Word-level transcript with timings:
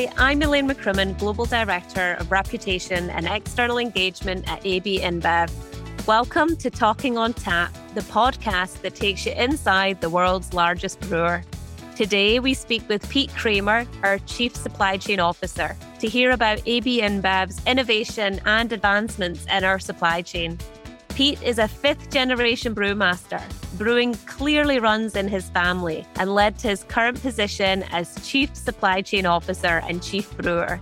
Hi, 0.00 0.10
I'm 0.16 0.40
Elaine 0.40 0.66
McCrimmon, 0.66 1.18
Global 1.18 1.44
Director 1.44 2.14
of 2.14 2.32
Reputation 2.32 3.10
and 3.10 3.26
External 3.26 3.76
Engagement 3.76 4.50
at 4.50 4.64
AB 4.64 5.00
InBev. 5.00 5.52
Welcome 6.06 6.56
to 6.56 6.70
Talking 6.70 7.18
on 7.18 7.34
Tap, 7.34 7.70
the 7.92 8.00
podcast 8.00 8.80
that 8.80 8.94
takes 8.94 9.26
you 9.26 9.32
inside 9.32 10.00
the 10.00 10.08
world's 10.08 10.54
largest 10.54 11.00
brewer. 11.00 11.42
Today, 11.96 12.40
we 12.40 12.54
speak 12.54 12.88
with 12.88 13.06
Pete 13.10 13.28
Kraemer, 13.32 13.86
our 14.02 14.18
Chief 14.20 14.56
Supply 14.56 14.96
Chain 14.96 15.20
Officer, 15.20 15.76
to 15.98 16.08
hear 16.08 16.30
about 16.30 16.62
AB 16.64 17.02
InBev's 17.02 17.62
innovation 17.66 18.40
and 18.46 18.72
advancements 18.72 19.44
in 19.52 19.64
our 19.64 19.78
supply 19.78 20.22
chain. 20.22 20.56
Pete 21.20 21.42
is 21.42 21.58
a 21.58 21.68
fifth 21.68 22.08
generation 22.08 22.74
brewmaster. 22.74 23.42
Brewing 23.76 24.14
clearly 24.24 24.78
runs 24.78 25.16
in 25.16 25.28
his 25.28 25.50
family 25.50 26.06
and 26.14 26.34
led 26.34 26.58
to 26.60 26.68
his 26.68 26.84
current 26.84 27.20
position 27.20 27.82
as 27.92 28.26
Chief 28.26 28.56
Supply 28.56 29.02
Chain 29.02 29.26
Officer 29.26 29.82
and 29.86 30.02
Chief 30.02 30.34
Brewer. 30.38 30.80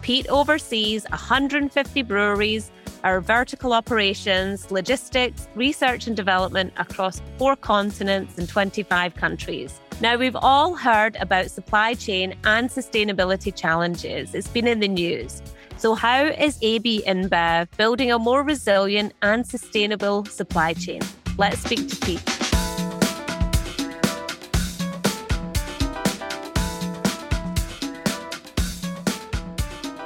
Pete 0.00 0.26
oversees 0.28 1.04
150 1.10 2.00
breweries, 2.00 2.70
our 3.04 3.20
vertical 3.20 3.74
operations, 3.74 4.70
logistics, 4.70 5.48
research 5.54 6.06
and 6.06 6.16
development 6.16 6.72
across 6.78 7.20
four 7.36 7.54
continents 7.54 8.38
and 8.38 8.48
25 8.48 9.14
countries. 9.14 9.82
Now, 10.00 10.16
we've 10.16 10.34
all 10.34 10.74
heard 10.76 11.14
about 11.20 11.50
supply 11.50 11.92
chain 11.92 12.34
and 12.44 12.70
sustainability 12.70 13.54
challenges. 13.54 14.34
It's 14.34 14.48
been 14.48 14.66
in 14.66 14.80
the 14.80 14.88
news. 14.88 15.42
So, 15.76 15.94
how 15.94 16.24
is 16.24 16.58
AB 16.62 17.02
InBev 17.06 17.76
building 17.76 18.10
a 18.10 18.18
more 18.18 18.42
resilient 18.42 19.12
and 19.22 19.46
sustainable 19.46 20.24
supply 20.24 20.72
chain? 20.72 21.02
Let's 21.36 21.58
speak 21.58 21.88
to 21.88 21.96
Pete. 21.96 22.22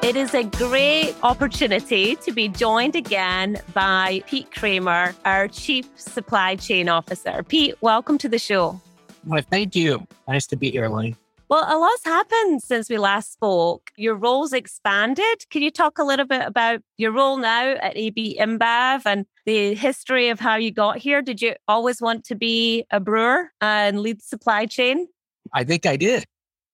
It 0.03 0.17
is 0.17 0.33
a 0.33 0.45
great 0.45 1.15
opportunity 1.23 2.17
to 2.17 2.33
be 2.33 2.49
joined 2.49 2.97
again 2.97 3.61
by 3.75 4.23
Pete 4.27 4.51
Kraemer, 4.51 5.15
our 5.27 5.49
Chief 5.49 5.87
Supply 5.97 6.57
Chain 6.57 6.89
Officer. 6.89 7.43
Pete, 7.43 7.75
welcome 7.83 8.17
to 8.19 8.29
the 8.29 8.39
show. 8.39 8.81
Well, 9.27 9.43
thank 9.51 9.77
you. 9.77 10.07
Nice 10.27 10.47
to 10.47 10.57
be 10.57 10.71
here, 10.71 10.89
Lane. 10.89 11.15
Well, 11.49 11.65
a 11.67 11.79
lot's 11.79 12.05
happened 12.05 12.63
since 12.63 12.91
we 12.91 12.99
last 12.99 13.33
spoke. 13.33 13.91
Your 13.97 14.15
role's 14.15 14.53
expanded. 14.53 15.49
Can 15.49 15.63
you 15.63 15.71
talk 15.71 15.99
a 15.99 16.05
little 16.05 16.27
bit 16.27 16.43
about 16.45 16.83
your 16.99 17.11
role 17.11 17.39
now 17.39 17.71
at 17.71 17.97
AB 17.97 18.37
InBev 18.39 19.07
and 19.07 19.25
the 19.47 19.75
history 19.75 20.29
of 20.29 20.41
how 20.41 20.57
you 20.57 20.71
got 20.71 20.99
here? 20.99 21.23
Did 21.23 21.41
you 21.41 21.55
always 21.67 22.03
want 22.03 22.25
to 22.25 22.35
be 22.35 22.85
a 22.91 23.01
brewer 23.01 23.51
and 23.63 24.01
lead 24.01 24.19
the 24.19 24.25
supply 24.25 24.67
chain? 24.67 25.09
I 25.55 25.65
think 25.65 25.87
I 25.87 25.97
did. 25.97 26.27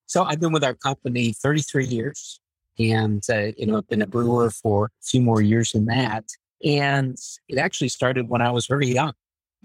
So 0.07 0.25
I've 0.25 0.41
been 0.41 0.51
with 0.51 0.63
our 0.63 0.73
company 0.73 1.31
33 1.31 1.85
years 1.85 2.41
and, 2.77 3.23
uh, 3.29 3.53
you 3.57 3.65
know, 3.67 3.77
I've 3.77 3.87
been 3.87 4.01
a 4.01 4.07
brewer 4.07 4.49
for 4.49 4.87
a 4.87 5.05
few 5.05 5.21
more 5.21 5.41
years 5.41 5.71
than 5.71 5.85
that. 5.85 6.25
And 6.65 7.17
it 7.47 7.57
actually 7.57 7.89
started 7.89 8.27
when 8.27 8.41
I 8.41 8.51
was 8.51 8.67
very 8.67 8.87
young. 8.87 9.13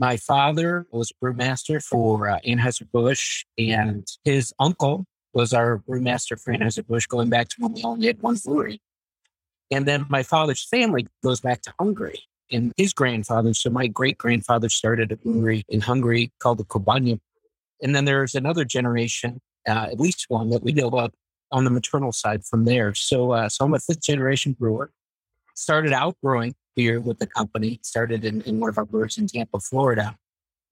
My 0.01 0.17
father 0.17 0.87
was 0.91 1.13
brewmaster 1.23 1.85
for 1.85 2.31
uh, 2.31 2.39
Anheuser-Busch 2.41 3.45
and 3.59 4.09
his 4.25 4.55
uncle 4.59 5.05
was 5.35 5.53
our 5.53 5.83
brewmaster 5.87 6.41
for 6.41 6.55
Anheuser-Busch 6.55 7.07
going 7.07 7.29
back 7.29 7.51
to 7.51 7.57
when 7.59 7.75
we 7.75 7.83
only 7.85 8.07
had 8.07 8.23
one 8.23 8.37
brewery. 8.43 8.81
And 9.71 9.85
then 9.87 10.07
my 10.09 10.23
father's 10.23 10.65
family 10.65 11.07
goes 11.23 11.43
back 11.43 11.61
to 11.63 11.75
Hungary. 11.79 12.19
And 12.51 12.73
his 12.79 12.95
grandfather, 12.95 13.53
so 13.53 13.69
my 13.69 13.89
great 13.89 14.17
grandfather 14.17 14.71
started 14.71 15.13
a 15.13 15.17
brewery 15.17 15.65
in 15.69 15.83
Hungary 15.83 16.33
called 16.41 16.57
the 16.57 16.65
Kobanya. 16.65 17.21
And 17.83 17.95
then 17.95 18.07
there's 18.07 18.35
another 18.35 18.65
generation, 18.65 19.39
uh, 19.69 19.89
at 19.93 20.01
least 20.01 20.25
one 20.29 20.49
that 20.49 20.63
we 20.63 20.73
know 20.73 20.89
of 20.89 21.13
on 21.53 21.65
the 21.65 21.71
maternal 21.71 22.13
side 22.13 22.47
from 22.47 22.65
there. 22.65 22.95
So, 22.95 23.33
uh, 23.33 23.51
so 23.51 23.67
I'm 23.67 23.75
a 23.75 23.79
fifth 23.79 24.03
generation 24.03 24.57
brewer. 24.59 24.93
Started 25.55 25.93
out 25.93 26.17
brewing 26.23 26.55
beer 26.77 27.01
with 27.01 27.19
the 27.19 27.27
company, 27.27 27.81
started 27.83 28.25
in, 28.25 28.43
in 28.43 28.61
one 28.61 28.71
of 28.71 28.79
our 28.79 28.85
breweries 28.85 29.19
in 29.19 29.27
Tampa, 29.27 29.61
Florida, 29.61 30.17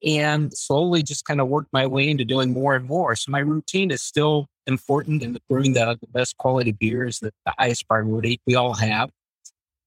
and 0.05 0.53
slowly 0.53 1.03
just 1.03 1.25
kind 1.25 1.41
of 1.41 1.49
worked 1.49 1.73
my 1.73 1.87
way 1.87 2.09
into 2.09 2.25
doing 2.25 2.53
more 2.53 2.75
and 2.75 2.87
more. 2.87 3.17
So 3.17 3.31
my 3.33 3.41
routine 3.41 3.91
is 3.91 4.03
still 4.03 4.49
important 4.67 5.23
in 5.23 5.39
brewing 5.49 5.73
the, 5.73 5.99
the 6.01 6.07
best 6.09 6.37
quality 6.37 6.73
beers, 6.73 7.19
the, 7.19 7.33
the 7.45 7.55
highest 7.59 7.89
priority 7.89 8.41
we 8.47 8.55
all 8.55 8.75
have. 8.75 9.11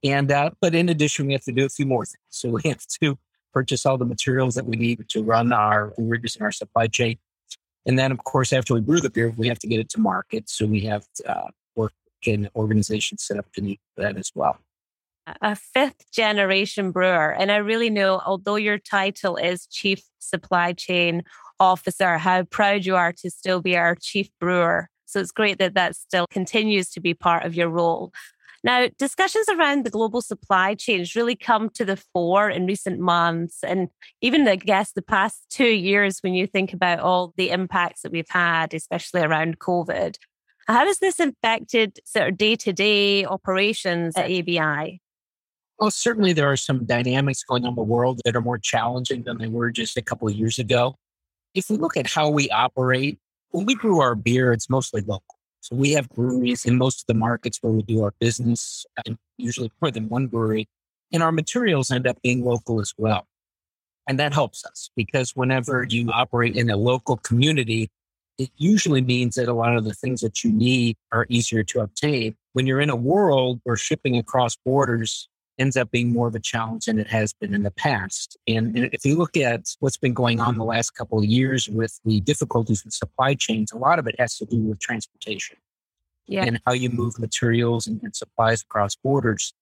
And, 0.04 0.32
uh, 0.32 0.52
but 0.60 0.74
in 0.74 0.90
addition, 0.90 1.28
we 1.28 1.34
have 1.34 1.44
to 1.44 1.52
do 1.52 1.66
a 1.66 1.70
few 1.70 1.86
more 1.86 2.06
things. 2.06 2.18
So 2.30 2.50
we 2.50 2.62
have 2.66 2.86
to 3.02 3.18
purchase 3.54 3.86
all 3.86 3.98
the 3.98 4.06
materials 4.06 4.56
that 4.56 4.66
we 4.66 4.76
need 4.76 5.08
to 5.10 5.24
run 5.24 5.54
our 5.54 5.88
breweries 5.98 6.36
and 6.36 6.44
our 6.44 6.52
supply 6.52 6.88
chain. 6.88 7.18
And 7.86 7.98
then, 7.98 8.12
of 8.12 8.24
course, 8.24 8.54
after 8.54 8.74
we 8.74 8.82
brew 8.82 9.00
the 9.00 9.10
beer, 9.10 9.34
we 9.38 9.48
have 9.48 9.60
to 9.60 9.68
get 9.68 9.80
it 9.80 9.90
to 9.90 10.00
market. 10.00 10.50
So 10.50 10.66
we 10.66 10.82
have 10.82 11.06
uh, 11.28 11.50
work 11.76 11.94
and 12.26 12.50
organization 12.56 13.18
set 13.18 13.38
up 13.38 13.52
to 13.54 13.62
meet 13.62 13.80
that 13.98 14.18
as 14.18 14.32
well 14.36 14.60
a 15.42 15.56
fifth 15.56 16.12
generation 16.12 16.92
brewer. 16.92 17.34
And 17.34 17.52
I 17.52 17.58
really 17.58 17.90
know, 17.90 18.22
although 18.26 18.56
your 18.56 18.78
title 18.78 19.38
is 19.38 19.68
Chief 19.68 20.02
Supply 20.20 20.74
Chain 20.74 21.24
Officer, 21.60 22.18
how 22.18 22.44
proud 22.44 22.86
you 22.86 22.96
are 22.96 23.14
to 23.14 23.30
still 23.30 23.62
be 23.62 23.78
our 23.78 23.96
chief 23.96 24.30
brewer. 24.40 24.90
So 25.06 25.20
it's 25.20 25.32
great 25.32 25.60
that 25.60 25.76
that 25.76 25.96
still 25.96 26.26
continues 26.32 26.90
to 26.92 27.00
be 27.00 27.14
part 27.14 27.46
of 27.46 27.56
your 27.56 27.70
role. 27.70 28.12
Now, 28.64 28.88
discussions 29.00 29.48
around 29.50 29.86
the 29.86 29.90
global 29.90 30.22
supply 30.22 30.76
chains 30.76 31.16
really 31.16 31.36
come 31.36 31.70
to 31.72 31.84
the 31.84 31.98
fore 31.98 32.50
in 32.50 32.68
recent 32.68 33.00
months. 33.00 33.64
And 33.64 33.90
even, 34.22 34.48
I 34.48 34.56
guess, 34.56 34.92
the 34.92 35.02
past 35.02 35.48
two 35.50 35.66
years, 35.66 36.20
when 36.22 36.36
you 36.36 36.46
think 36.46 36.72
about 36.72 37.00
all 37.00 37.34
the 37.38 37.50
impacts 37.50 38.02
that 38.02 38.12
we've 38.12 38.30
had, 38.30 38.74
especially 38.74 39.22
around 39.22 39.60
COVID. 39.60 40.16
How 40.68 40.86
has 40.86 41.00
this 41.00 41.20
affected 41.20 42.00
sort 42.06 42.30
of 42.30 42.38
day 42.38 42.56
to 42.58 42.72
day 42.72 43.26
operations 43.26 44.16
at 44.16 44.26
ABI? 44.26 45.02
Well, 45.82 45.90
certainly 45.90 46.32
there 46.32 46.48
are 46.48 46.58
some 46.58 46.86
dynamics 46.86 47.44
going 47.44 47.64
on 47.64 47.70
in 47.70 47.76
the 47.76 47.82
world 47.82 48.22
that 48.24 48.36
are 48.36 48.42
more 48.42 48.60
challenging 48.60 49.24
than 49.24 49.40
they 49.40 49.48
were 49.48 49.72
just 49.72 49.98
a 49.98 50.02
couple 50.04 50.28
of 50.28 50.36
years 50.36 50.60
ago. 50.60 50.94
If 51.56 51.72
we 51.72 51.78
look 51.78 51.98
at 51.98 52.06
how 52.06 52.30
we 52.30 52.52
operate, 52.52 53.18
when 53.50 53.66
we 53.66 53.74
brew 53.74 54.00
our 54.00 54.14
beer, 54.14 54.54
it's 54.54 54.70
mostly 54.70 55.02
local. 55.02 55.40
So 55.62 55.76
we 55.76 55.94
have 55.94 56.08
breweries 56.10 56.68
in 56.68 56.78
most 56.78 57.02
of 57.02 57.08
the 57.08 57.16
markets 57.16 57.58
where 57.62 57.74
we 57.74 57.82
do 57.82 58.04
our 58.04 58.14
business, 58.20 58.86
and 59.04 59.18
usually 59.38 59.72
more 59.82 59.90
than 59.90 60.08
one 60.08 60.28
brewery. 60.28 60.70
And 61.12 61.24
our 61.24 61.32
materials 61.32 61.90
end 61.90 62.06
up 62.06 62.22
being 62.22 62.46
local 62.46 62.80
as 62.80 62.94
well. 62.96 63.26
And 64.08 64.20
that 64.20 64.36
helps 64.36 64.64
us 64.64 64.92
because 64.96 65.36
whenever 65.36 65.88
you 65.90 66.12
operate 66.12 66.56
in 66.56 66.70
a 66.70 66.78
local 66.78 67.18
community, 67.18 67.90
it 68.38 68.52
usually 68.56 69.02
means 69.02 69.34
that 69.34 69.48
a 69.48 69.54
lot 69.54 69.76
of 69.76 69.84
the 69.86 69.96
things 69.96 70.22
that 70.22 70.44
you 70.44 70.52
need 70.52 70.96
are 71.12 71.26
easier 71.28 71.64
to 71.64 71.80
obtain. 71.80 72.36
When 72.54 72.68
you're 72.68 72.82
in 72.82 72.92
a 72.92 72.96
world 72.96 73.62
where 73.64 73.78
shipping 73.78 74.16
across 74.16 74.56
borders 74.64 75.28
ends 75.62 75.78
up 75.78 75.92
being 75.92 76.12
more 76.12 76.28
of 76.28 76.36
a 76.36 76.40
challenge 76.40 76.86
than 76.86 76.98
it 76.98 77.08
has 77.08 77.34
been 77.34 77.54
in 77.54 77.62
the 77.64 77.72
past. 77.72 78.36
And, 78.48 78.78
if 78.78 79.06
you 79.06 79.16
look 79.16 79.38
at 79.38 79.76
what's 79.80 79.98
been 79.98 80.14
going 80.14 80.40
on 80.40 80.58
the 80.58 80.66
last 80.66 80.92
couple 80.92 81.20
of 81.20 81.26
years 81.26 81.70
with 81.70 82.00
the 82.04 82.20
difficulties 82.22 82.84
with 82.84 82.94
supply 82.94 83.36
chains, 83.36 83.72
a 83.72 83.78
lot 83.78 84.00
of 84.00 84.08
it 84.08 84.16
has 84.20 84.38
to 84.40 84.46
do 84.46 84.58
with 84.58 84.80
transportation 84.80 85.58
yeah. 86.26 86.44
and 86.44 86.60
how 86.66 86.74
you 86.74 86.90
move 86.90 87.20
materials 87.20 87.86
and, 87.88 88.02
and 88.02 88.16
supplies 88.16 88.64
across 88.64 88.96
borders. 88.96 89.54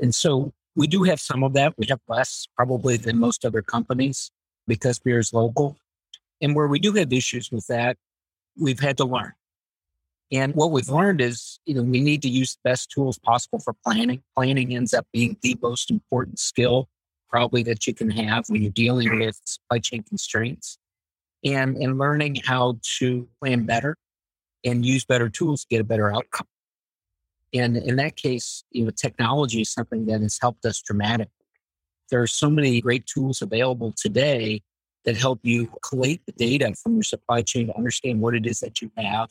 And 0.00 0.14
so 0.14 0.52
we 0.74 0.86
do 0.86 1.02
have 1.02 1.20
some 1.20 1.44
of 1.44 1.52
that. 1.52 1.74
We 1.76 1.86
have 1.88 2.00
less 2.08 2.48
probably 2.56 2.96
than 2.96 3.18
most 3.18 3.44
other 3.44 3.62
companies 3.62 4.30
because 4.66 4.98
beer 4.98 5.18
is 5.18 5.32
local. 5.32 5.76
And 6.40 6.56
where 6.56 6.66
we 6.66 6.78
do 6.78 6.92
have 6.94 7.12
issues 7.12 7.52
with 7.52 7.66
that, 7.66 7.96
we've 8.58 8.80
had 8.80 8.96
to 8.96 9.04
learn. 9.04 9.34
And 10.34 10.52
what 10.56 10.72
we've 10.72 10.88
learned 10.88 11.20
is, 11.20 11.60
you 11.64 11.74
know, 11.74 11.82
we 11.82 12.00
need 12.00 12.20
to 12.22 12.28
use 12.28 12.54
the 12.54 12.68
best 12.68 12.90
tools 12.90 13.20
possible 13.20 13.60
for 13.60 13.72
planning. 13.86 14.20
Planning 14.34 14.74
ends 14.74 14.92
up 14.92 15.06
being 15.12 15.36
the 15.42 15.56
most 15.62 15.92
important 15.92 16.40
skill 16.40 16.88
probably 17.30 17.62
that 17.62 17.86
you 17.86 17.94
can 17.94 18.10
have 18.10 18.44
when 18.48 18.60
you're 18.60 18.72
dealing 18.72 19.20
with 19.20 19.40
supply 19.44 19.78
chain 19.78 20.02
constraints 20.02 20.76
and, 21.44 21.76
and 21.76 21.98
learning 21.98 22.36
how 22.44 22.78
to 22.98 23.28
plan 23.40 23.64
better 23.64 23.96
and 24.64 24.84
use 24.84 25.04
better 25.04 25.28
tools 25.28 25.60
to 25.60 25.66
get 25.70 25.80
a 25.80 25.84
better 25.84 26.12
outcome. 26.12 26.48
And 27.52 27.76
in 27.76 27.94
that 27.96 28.16
case, 28.16 28.64
you 28.72 28.84
know, 28.84 28.90
technology 28.90 29.60
is 29.60 29.70
something 29.70 30.06
that 30.06 30.20
has 30.20 30.38
helped 30.40 30.64
us 30.64 30.82
dramatically. 30.82 31.30
There 32.10 32.20
are 32.20 32.26
so 32.26 32.50
many 32.50 32.80
great 32.80 33.06
tools 33.06 33.40
available 33.40 33.94
today 33.96 34.62
that 35.04 35.16
help 35.16 35.38
you 35.44 35.70
collate 35.88 36.22
the 36.26 36.32
data 36.32 36.74
from 36.74 36.94
your 36.94 37.04
supply 37.04 37.42
chain 37.42 37.68
to 37.68 37.76
understand 37.76 38.20
what 38.20 38.34
it 38.34 38.46
is 38.46 38.58
that 38.60 38.82
you 38.82 38.90
have 38.96 39.30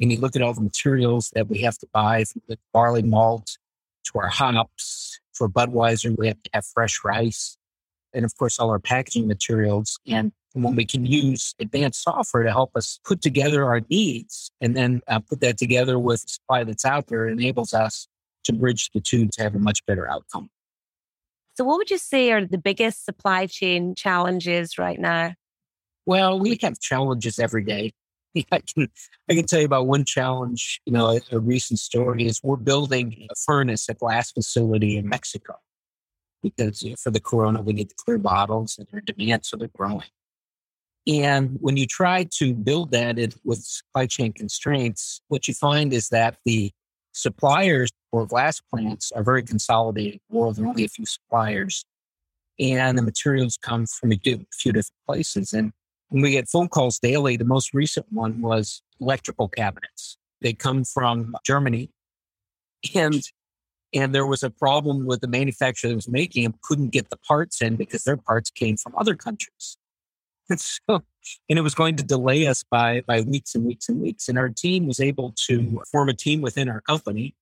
and 0.00 0.12
you 0.12 0.18
look 0.18 0.36
at 0.36 0.42
all 0.42 0.54
the 0.54 0.60
materials 0.60 1.30
that 1.34 1.48
we 1.48 1.58
have 1.62 1.78
to 1.78 1.86
buy 1.92 2.24
from 2.24 2.42
the 2.48 2.58
barley 2.72 3.02
malt 3.02 3.58
to 4.04 4.18
our 4.18 4.28
hops. 4.28 5.20
For 5.32 5.48
Budweiser, 5.48 6.16
we 6.16 6.28
have 6.28 6.42
to 6.42 6.50
have 6.54 6.64
fresh 6.64 7.00
rice. 7.04 7.56
And 8.14 8.24
of 8.24 8.34
course, 8.36 8.58
all 8.58 8.70
our 8.70 8.78
packaging 8.78 9.26
materials. 9.26 9.98
And 10.06 10.32
when 10.54 10.74
we 10.74 10.86
can 10.86 11.04
use 11.04 11.54
advanced 11.60 12.02
software 12.02 12.42
to 12.42 12.50
help 12.50 12.70
us 12.74 12.98
put 13.04 13.20
together 13.20 13.64
our 13.64 13.82
needs 13.90 14.50
and 14.60 14.74
then 14.74 15.02
uh, 15.08 15.18
put 15.18 15.40
that 15.40 15.58
together 15.58 15.98
with 15.98 16.20
supply 16.20 16.64
that's 16.64 16.86
out 16.86 17.08
there, 17.08 17.28
enables 17.28 17.74
us 17.74 18.08
to 18.44 18.54
bridge 18.54 18.90
the 18.94 19.00
two 19.00 19.28
to 19.28 19.42
have 19.42 19.54
a 19.54 19.58
much 19.58 19.84
better 19.84 20.08
outcome. 20.08 20.48
So, 21.54 21.64
what 21.64 21.76
would 21.78 21.90
you 21.90 21.98
say 21.98 22.32
are 22.32 22.44
the 22.44 22.58
biggest 22.58 23.04
supply 23.04 23.46
chain 23.46 23.94
challenges 23.94 24.78
right 24.78 24.98
now? 24.98 25.34
Well, 26.06 26.38
we 26.38 26.58
have 26.62 26.78
challenges 26.78 27.38
every 27.38 27.64
day 27.64 27.92
I 28.52 28.60
can 28.60 28.88
I 29.30 29.34
can 29.34 29.46
tell 29.46 29.60
you 29.60 29.66
about 29.66 29.86
one 29.86 30.04
challenge. 30.04 30.80
You 30.86 30.92
know, 30.92 31.16
a, 31.16 31.20
a 31.32 31.38
recent 31.38 31.78
story 31.78 32.26
is 32.26 32.40
we're 32.42 32.56
building 32.56 33.26
a 33.30 33.34
furnace, 33.34 33.88
a 33.88 33.94
glass 33.94 34.32
facility 34.32 34.96
in 34.96 35.08
Mexico, 35.08 35.54
because 36.42 36.82
you 36.82 36.90
know, 36.90 36.96
for 36.96 37.10
the 37.10 37.20
Corona 37.20 37.62
we 37.62 37.72
need 37.72 37.90
the 37.90 37.94
clear 37.94 38.18
bottles 38.18 38.76
and 38.78 38.86
their 38.90 39.00
demand, 39.00 39.46
so 39.46 39.56
they're 39.56 39.68
growing. 39.76 40.08
And 41.06 41.58
when 41.60 41.76
you 41.76 41.86
try 41.86 42.26
to 42.38 42.52
build 42.52 42.90
that 42.90 43.16
with 43.44 43.62
supply 43.62 44.06
chain 44.06 44.32
constraints, 44.32 45.20
what 45.28 45.46
you 45.46 45.54
find 45.54 45.92
is 45.92 46.08
that 46.08 46.36
the 46.44 46.72
suppliers 47.12 47.90
for 48.10 48.26
glass 48.26 48.60
plants 48.60 49.12
are 49.12 49.22
very 49.22 49.42
consolidated. 49.42 50.20
Well, 50.28 50.52
there 50.52 50.64
are 50.64 50.68
only 50.68 50.84
a 50.84 50.88
few 50.88 51.06
suppliers, 51.06 51.84
and 52.58 52.98
the 52.98 53.02
materials 53.02 53.56
come 53.60 53.86
from 53.86 54.12
a 54.12 54.18
few 54.18 54.72
different 54.72 54.90
places. 55.06 55.52
And 55.52 55.72
when 56.08 56.22
we 56.22 56.32
get 56.32 56.48
phone 56.48 56.68
calls 56.68 56.98
daily, 56.98 57.36
the 57.36 57.44
most 57.44 57.74
recent 57.74 58.06
one 58.10 58.40
was 58.40 58.82
electrical 59.00 59.48
cabinets. 59.48 60.18
They 60.40 60.52
come 60.52 60.84
from 60.84 61.34
Germany, 61.44 61.90
and 62.94 63.22
and 63.94 64.14
there 64.14 64.26
was 64.26 64.42
a 64.42 64.50
problem 64.50 65.06
with 65.06 65.20
the 65.20 65.28
manufacturer 65.28 65.88
that 65.88 65.94
was 65.94 66.08
making 66.08 66.42
them 66.42 66.54
couldn't 66.62 66.90
get 66.90 67.08
the 67.10 67.16
parts 67.16 67.62
in 67.62 67.76
because 67.76 68.04
their 68.04 68.16
parts 68.16 68.50
came 68.50 68.76
from 68.76 68.94
other 68.96 69.14
countries. 69.14 69.78
And 70.48 70.60
so, 70.60 71.02
and 71.48 71.58
it 71.58 71.62
was 71.62 71.74
going 71.74 71.96
to 71.96 72.04
delay 72.04 72.46
us 72.46 72.62
by 72.70 73.00
by 73.00 73.22
weeks 73.22 73.56
and 73.56 73.64
weeks 73.64 73.88
and 73.88 74.00
weeks. 74.00 74.28
And 74.28 74.38
our 74.38 74.48
team 74.48 74.86
was 74.86 75.00
able 75.00 75.34
to 75.48 75.82
form 75.90 76.08
a 76.08 76.14
team 76.14 76.40
within 76.40 76.68
our 76.68 76.80
company 76.82 77.34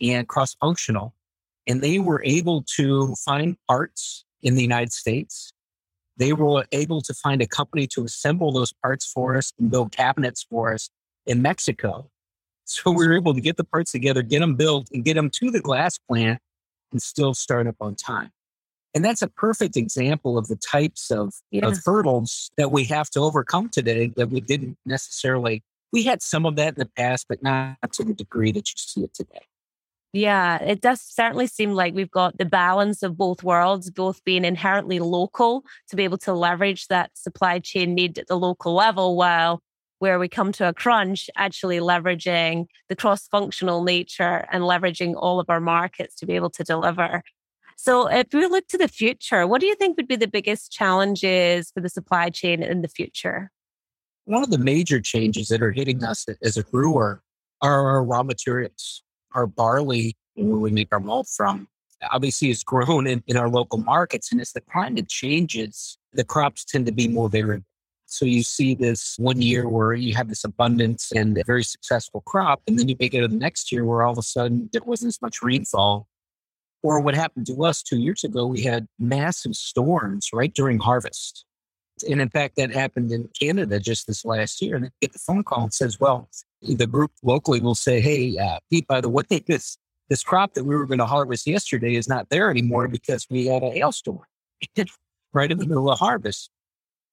and 0.00 0.26
cross 0.26 0.54
functional, 0.54 1.12
and 1.66 1.82
they 1.82 1.98
were 1.98 2.22
able 2.24 2.64
to 2.76 3.14
find 3.26 3.58
parts 3.68 4.24
in 4.42 4.54
the 4.54 4.62
United 4.62 4.94
States. 4.94 5.52
They 6.16 6.32
were 6.32 6.66
able 6.72 7.00
to 7.02 7.14
find 7.14 7.42
a 7.42 7.46
company 7.46 7.86
to 7.88 8.04
assemble 8.04 8.52
those 8.52 8.72
parts 8.72 9.06
for 9.06 9.36
us 9.36 9.52
and 9.58 9.70
build 9.70 9.92
cabinets 9.92 10.46
for 10.48 10.72
us 10.72 10.88
in 11.26 11.42
Mexico. 11.42 12.10
So 12.64 12.90
we 12.90 13.06
were 13.06 13.14
able 13.14 13.34
to 13.34 13.40
get 13.40 13.56
the 13.56 13.64
parts 13.64 13.92
together, 13.92 14.22
get 14.22 14.40
them 14.40 14.56
built, 14.56 14.88
and 14.92 15.04
get 15.04 15.14
them 15.14 15.30
to 15.30 15.50
the 15.50 15.60
glass 15.60 15.98
plant 15.98 16.40
and 16.90 17.00
still 17.00 17.34
start 17.34 17.66
up 17.66 17.76
on 17.80 17.94
time. 17.94 18.30
And 18.94 19.04
that's 19.04 19.22
a 19.22 19.28
perfect 19.28 19.76
example 19.76 20.38
of 20.38 20.48
the 20.48 20.56
types 20.56 21.10
of, 21.10 21.34
yeah. 21.50 21.66
of 21.66 21.78
hurdles 21.84 22.50
that 22.56 22.72
we 22.72 22.84
have 22.84 23.10
to 23.10 23.20
overcome 23.20 23.68
today 23.68 24.10
that 24.16 24.30
we 24.30 24.40
didn't 24.40 24.78
necessarily. 24.86 25.62
We 25.92 26.04
had 26.04 26.22
some 26.22 26.46
of 26.46 26.56
that 26.56 26.68
in 26.68 26.78
the 26.78 26.90
past, 26.96 27.26
but 27.28 27.42
not 27.42 27.76
to 27.92 28.04
the 28.04 28.14
degree 28.14 28.52
that 28.52 28.68
you 28.68 28.74
see 28.76 29.02
it 29.02 29.12
today. 29.12 29.42
Yeah, 30.12 30.62
it 30.62 30.80
does 30.80 31.02
certainly 31.02 31.46
seem 31.46 31.72
like 31.72 31.94
we've 31.94 32.10
got 32.10 32.38
the 32.38 32.44
balance 32.44 33.02
of 33.02 33.16
both 33.16 33.42
worlds, 33.42 33.90
both 33.90 34.24
being 34.24 34.44
inherently 34.44 34.98
local 34.98 35.64
to 35.88 35.96
be 35.96 36.04
able 36.04 36.18
to 36.18 36.32
leverage 36.32 36.86
that 36.86 37.10
supply 37.14 37.58
chain 37.58 37.94
need 37.94 38.18
at 38.18 38.26
the 38.26 38.38
local 38.38 38.74
level, 38.74 39.16
while 39.16 39.60
where 39.98 40.18
we 40.18 40.28
come 40.28 40.52
to 40.52 40.68
a 40.68 40.74
crunch, 40.74 41.28
actually 41.36 41.78
leveraging 41.78 42.66
the 42.88 42.96
cross 42.96 43.26
functional 43.28 43.82
nature 43.82 44.46
and 44.52 44.62
leveraging 44.64 45.14
all 45.16 45.40
of 45.40 45.48
our 45.48 45.60
markets 45.60 46.14
to 46.16 46.26
be 46.26 46.34
able 46.34 46.50
to 46.50 46.64
deliver. 46.64 47.22
So, 47.76 48.06
if 48.08 48.28
we 48.32 48.46
look 48.46 48.66
to 48.68 48.78
the 48.78 48.88
future, 48.88 49.46
what 49.46 49.60
do 49.60 49.66
you 49.66 49.74
think 49.74 49.96
would 49.96 50.08
be 50.08 50.16
the 50.16 50.26
biggest 50.26 50.72
challenges 50.72 51.70
for 51.72 51.80
the 51.80 51.90
supply 51.90 52.30
chain 52.30 52.62
in 52.62 52.80
the 52.80 52.88
future? 52.88 53.50
One 54.24 54.42
of 54.42 54.50
the 54.50 54.58
major 54.58 55.00
changes 55.00 55.48
that 55.48 55.62
are 55.62 55.72
hitting 55.72 56.02
us 56.02 56.26
as 56.42 56.56
a 56.56 56.64
brewer 56.64 57.22
are 57.62 57.88
our 57.88 58.02
raw 58.02 58.22
materials. 58.22 59.02
Our 59.36 59.46
barley, 59.46 60.16
where 60.34 60.58
we 60.58 60.70
mm. 60.70 60.74
make 60.74 60.88
our 60.90 61.00
malt 61.00 61.28
from, 61.28 61.68
obviously 62.10 62.50
is 62.50 62.64
grown 62.64 63.06
in, 63.06 63.22
in 63.28 63.36
our 63.36 63.48
local 63.48 63.78
markets. 63.78 64.32
And 64.32 64.40
as 64.40 64.52
the 64.52 64.60
climate 64.60 65.08
changes, 65.08 65.98
the 66.12 66.24
crops 66.24 66.64
tend 66.64 66.86
to 66.86 66.92
be 66.92 67.06
more 67.06 67.28
variable. 67.28 67.64
So 68.06 68.24
you 68.24 68.42
see 68.42 68.74
this 68.74 69.16
one 69.18 69.42
year 69.42 69.68
where 69.68 69.92
you 69.92 70.14
have 70.14 70.28
this 70.28 70.44
abundance 70.44 71.12
and 71.12 71.36
a 71.38 71.44
very 71.44 71.64
successful 71.64 72.20
crop, 72.20 72.62
and 72.66 72.78
then 72.78 72.88
you 72.88 72.96
make 72.98 73.14
it 73.14 73.20
to 73.20 73.28
the 73.28 73.36
next 73.36 73.72
year 73.72 73.84
where 73.84 74.02
all 74.02 74.12
of 74.12 74.18
a 74.18 74.22
sudden 74.22 74.68
there 74.72 74.82
wasn't 74.84 75.08
as 75.08 75.20
much 75.20 75.42
rainfall 75.42 76.06
or 76.86 77.00
what 77.00 77.16
happened 77.16 77.46
to 77.46 77.64
us 77.64 77.82
two 77.82 77.98
years 77.98 78.22
ago, 78.22 78.46
we 78.46 78.62
had 78.62 78.86
massive 78.98 79.56
storms 79.56 80.30
right 80.32 80.54
during 80.54 80.78
harvest. 80.78 81.44
And 82.08 82.20
in 82.20 82.28
fact, 82.28 82.54
that 82.56 82.70
happened 82.70 83.10
in 83.10 83.28
Canada 83.38 83.80
just 83.80 84.06
this 84.06 84.24
last 84.24 84.62
year. 84.62 84.76
And 84.76 84.86
I 84.86 84.90
get 85.00 85.12
the 85.12 85.18
phone 85.18 85.42
call 85.42 85.64
and 85.64 85.74
says, 85.74 85.98
well, 85.98 86.28
the 86.74 86.86
group 86.86 87.12
locally 87.22 87.60
will 87.60 87.74
say, 87.74 88.00
hey, 88.00 88.36
uh, 88.38 88.58
Pete, 88.70 88.86
by 88.86 89.00
the 89.00 89.08
way, 89.08 89.24
this, 89.46 89.78
this 90.08 90.22
crop 90.22 90.54
that 90.54 90.64
we 90.64 90.74
were 90.76 90.86
going 90.86 90.98
to 90.98 91.06
harvest 91.06 91.46
yesterday 91.46 91.94
is 91.94 92.08
not 92.08 92.28
there 92.28 92.50
anymore 92.50 92.88
because 92.88 93.26
we 93.30 93.46
had 93.46 93.62
a 93.62 93.70
hailstorm 93.70 94.20
right 95.32 95.50
in 95.50 95.58
the 95.58 95.66
middle 95.66 95.90
of 95.90 95.98
harvest. 95.98 96.50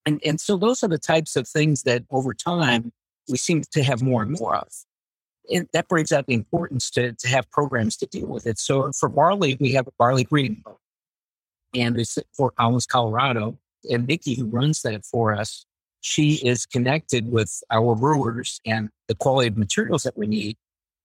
And, 0.06 0.20
and 0.24 0.40
so 0.40 0.56
those 0.56 0.82
are 0.82 0.88
the 0.88 0.98
types 0.98 1.36
of 1.36 1.48
things 1.48 1.82
that 1.84 2.04
over 2.10 2.34
time 2.34 2.92
we 3.28 3.38
seem 3.38 3.62
to 3.72 3.82
have 3.82 4.02
more 4.02 4.22
and 4.22 4.36
more 4.38 4.56
of 4.56 4.68
and 5.50 5.68
that 5.72 5.88
brings 5.88 6.12
out 6.12 6.26
the 6.26 6.34
importance 6.34 6.90
to, 6.90 7.12
to 7.12 7.28
have 7.28 7.50
programs 7.50 7.96
to 7.98 8.06
deal 8.06 8.26
with 8.26 8.46
it. 8.46 8.58
So 8.58 8.92
for 8.92 9.08
barley, 9.08 9.56
we 9.60 9.72
have 9.72 9.86
a 9.86 9.92
barley 9.98 10.24
breeding. 10.24 10.62
And 11.74 11.98
it's 11.98 12.18
Fort 12.36 12.54
Collins, 12.56 12.86
Colorado. 12.86 13.58
And 13.90 14.06
Nikki, 14.06 14.34
who 14.34 14.46
runs 14.46 14.82
that 14.82 15.04
for 15.04 15.34
us, 15.34 15.66
she 16.04 16.34
is 16.46 16.66
connected 16.66 17.32
with 17.32 17.62
our 17.70 17.94
brewers 17.94 18.60
and 18.66 18.90
the 19.08 19.14
quality 19.14 19.48
of 19.48 19.56
materials 19.56 20.02
that 20.02 20.18
we 20.18 20.26
need. 20.26 20.54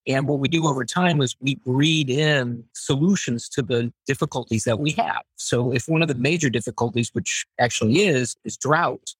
And 0.05 0.27
what 0.27 0.39
we 0.39 0.49
do 0.49 0.67
over 0.67 0.83
time 0.83 1.21
is 1.21 1.37
we 1.39 1.55
breed 1.55 2.09
in 2.09 2.65
solutions 2.73 3.47
to 3.49 3.61
the 3.61 3.93
difficulties 4.05 4.65
that 4.65 4.77
we 4.77 4.91
have. 4.91 5.21
So 5.37 5.71
if 5.71 5.87
one 5.87 6.01
of 6.01 6.09
the 6.09 6.15
major 6.15 6.49
difficulties, 6.49 7.11
which 7.13 7.45
actually 7.61 8.01
is, 8.01 8.35
is 8.43 8.57
drought, 8.57 9.15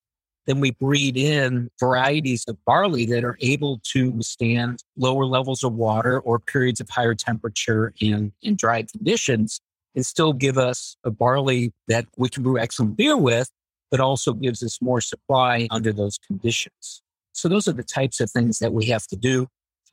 then 0.47 0.59
we 0.59 0.71
breed 0.71 1.15
in 1.15 1.69
varieties 1.79 2.43
of 2.49 2.57
barley 2.65 3.05
that 3.05 3.23
are 3.23 3.37
able 3.39 3.79
to 3.93 4.11
withstand 4.11 4.83
lower 4.97 5.25
levels 5.25 5.63
of 5.63 5.73
water 5.73 6.19
or 6.19 6.39
periods 6.39 6.81
of 6.81 6.89
higher 6.89 7.15
temperature 7.15 7.93
and, 8.01 8.33
in 8.41 8.55
dry 8.55 8.83
conditions 8.83 9.61
and 9.95 10.05
still 10.05 10.33
give 10.33 10.57
us 10.57 10.97
a 11.05 11.11
barley 11.11 11.71
that 11.87 12.05
we 12.17 12.27
can 12.27 12.43
brew 12.43 12.59
excellent 12.59 12.97
beer 12.97 13.15
with, 13.15 13.49
but 13.91 13.99
also 13.99 14.33
gives 14.33 14.63
us 14.63 14.81
more 14.81 15.01
supply 15.01 15.67
under 15.71 15.91
those 15.91 16.17
conditions. 16.17 17.01
So 17.31 17.47
those 17.47 17.67
are 17.67 17.73
the 17.73 17.83
types 17.83 18.19
of 18.19 18.29
things 18.29 18.59
that 18.59 18.73
we 18.73 18.85
have 18.87 19.07
to 19.07 19.15
do. 19.15 19.47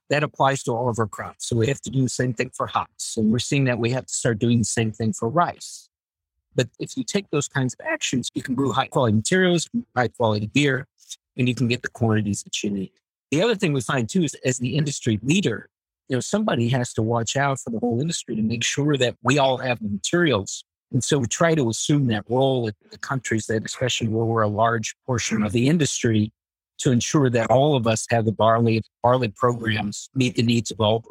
That 0.09 0.23
applies 0.23 0.63
to 0.65 0.73
all 0.73 0.89
of 0.89 0.99
our 0.99 1.09
crops. 1.09 1.49
So 1.49 1.57
we 1.57 1.67
have 1.67 1.81
to 1.81 1.91
do 1.91 2.03
the 2.03 2.09
same 2.09 2.33
thing 2.33 2.51
for 2.55 2.67
hops. 2.67 3.17
And 3.17 3.33
we're 3.33 3.41
seeing 3.41 3.65
that 3.65 3.79
we 3.79 3.91
have 3.91 4.07
to 4.07 4.15
start 4.15 4.39
doing 4.39 4.59
the 4.59 4.65
same 4.65 4.93
thing 4.93 5.13
for 5.13 5.29
rice. 5.29 5.89
But 6.55 6.69
if 6.79 6.97
you 6.97 7.05
take 7.05 7.31
those 7.31 7.49
kinds 7.49 7.75
of 7.75 7.87
actions, 7.87 8.31
you 8.35 8.43
can 8.43 8.55
brew 8.55 8.73
high 8.73 8.87
quality 8.87 9.17
materials, 9.17 9.69
high 9.97 10.09
quality 10.09 10.47
beer, 10.47 10.87
and 11.37 11.49
you 11.49 11.55
can 11.55 11.69
get 11.69 11.83
the 11.83 11.89
quantities 11.89 12.43
that 12.45 12.63
you 12.63 12.71
need. 12.71 12.93
The 13.31 13.43
other 13.43 13.55
thing 13.55 13.73
we 13.73 13.81
find 13.81 14.09
too 14.09 14.23
is 14.23 14.35
as 14.45 14.59
the 14.59 14.77
industry 14.77 15.19
leader, 15.23 15.69
you 16.09 16.17
know, 16.17 16.21
somebody 16.21 16.69
has 16.69 16.93
to 16.95 17.03
watch 17.03 17.37
out 17.37 17.59
for 17.61 17.71
the 17.71 17.81
whole 17.81 18.01
industry 18.01 18.37
to 18.37 18.43
make 18.43 18.63
sure 18.63 18.97
that 18.97 19.17
we 19.23 19.39
all 19.39 19.59
have 19.59 19.81
the 19.81 19.89
materials. 19.89 20.65
And 20.93 21.03
so 21.03 21.19
we 21.19 21.27
try 21.27 21.55
to 21.55 21.69
assume 21.69 22.07
that 22.09 22.25
role 22.29 22.69
in 22.69 22.75
the 22.91 22.99
countries 22.99 23.47
that, 23.47 23.65
especially 23.65 24.09
where 24.09 24.25
we're 24.25 24.43
a 24.43 24.49
large 24.49 24.95
portion 25.07 25.43
of 25.43 25.53
the 25.53 25.69
industry, 25.69 26.33
to 26.79 26.93
ensure 26.93 27.31
that 27.31 27.51
all 27.51 27.77
of 27.77 27.87
us 27.87 28.07
have 28.11 28.25
the 28.25 28.33
barley 28.33 28.83
barley 29.03 29.29
programs 29.29 30.11
meet 30.15 30.37
the 30.37 30.43
needs 30.43 30.71
of 30.71 30.81
all 30.81 31.03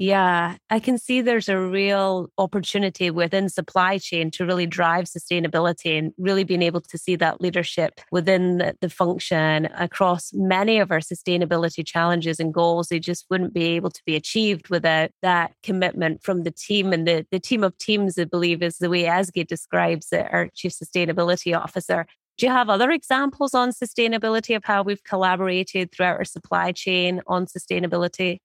yeah, 0.00 0.58
I 0.70 0.78
can 0.78 0.96
see 0.96 1.22
there's 1.22 1.48
a 1.48 1.58
real 1.58 2.30
opportunity 2.38 3.10
within 3.10 3.48
supply 3.48 3.98
chain 3.98 4.30
to 4.30 4.46
really 4.46 4.64
drive 4.64 5.06
sustainability 5.06 5.98
and 5.98 6.12
really 6.18 6.44
being 6.44 6.62
able 6.62 6.80
to 6.82 6.96
see 6.96 7.16
that 7.16 7.40
leadership 7.40 8.00
within 8.12 8.58
the, 8.80 8.88
function 8.88 9.66
across 9.76 10.32
many 10.32 10.78
of 10.78 10.92
our 10.92 11.00
sustainability 11.00 11.84
challenges 11.84 12.38
and 12.38 12.54
goals. 12.54 12.88
They 12.88 13.00
just 13.00 13.26
wouldn't 13.28 13.52
be 13.52 13.64
able 13.64 13.90
to 13.90 14.00
be 14.06 14.14
achieved 14.14 14.68
without 14.68 15.10
that 15.22 15.52
commitment 15.64 16.22
from 16.22 16.44
the 16.44 16.52
team 16.52 16.92
and 16.92 17.06
the, 17.06 17.26
the 17.32 17.40
team 17.40 17.64
of 17.64 17.76
teams, 17.78 18.16
I 18.18 18.24
believe, 18.24 18.62
is 18.62 18.78
the 18.78 18.88
way 18.88 19.02
Ezgi 19.02 19.44
describes 19.44 20.12
it, 20.12 20.26
our 20.30 20.48
chief 20.54 20.72
sustainability 20.72 21.58
officer. 21.58 22.06
Do 22.38 22.46
you 22.46 22.52
have 22.52 22.70
other 22.70 22.92
examples 22.92 23.52
on 23.52 23.72
sustainability 23.72 24.54
of 24.54 24.64
how 24.64 24.84
we've 24.84 25.02
collaborated 25.02 25.90
throughout 25.90 26.18
our 26.18 26.24
supply 26.24 26.70
chain 26.70 27.20
on 27.26 27.46
sustainability? 27.46 28.38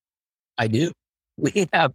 I 0.58 0.68
do 0.68 0.92
we 1.38 1.68
have 1.74 1.94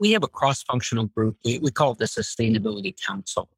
we 0.00 0.12
have 0.12 0.24
a 0.24 0.28
cross-functional 0.28 1.06
group. 1.06 1.36
We, 1.44 1.58
we 1.58 1.70
call 1.70 1.92
it 1.92 1.98
the 1.98 2.06
Sustainability 2.06 2.94
Council. 3.00 3.48